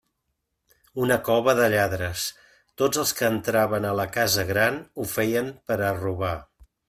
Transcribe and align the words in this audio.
Una 1.07 1.17
cova 1.27 1.53
de 1.59 1.67
lladres; 1.73 2.23
tots 2.83 3.01
els 3.03 3.13
que 3.19 3.29
entraven 3.35 3.85
a 3.89 3.93
la 4.01 4.07
«casa 4.17 4.49
gran» 4.53 4.83
ho 5.03 5.07
feien 5.15 5.55
per 5.71 5.81
a 5.91 5.95
robar. 6.01 6.35